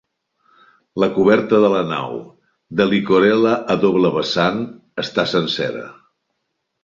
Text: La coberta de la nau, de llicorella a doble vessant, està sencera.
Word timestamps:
La 1.01 1.07
coberta 1.17 1.59
de 1.65 1.69
la 1.73 1.81
nau, 1.89 2.15
de 2.79 2.87
llicorella 2.93 3.53
a 3.73 3.77
doble 3.85 4.13
vessant, 4.15 4.59
està 5.05 5.27
sencera. 5.35 5.85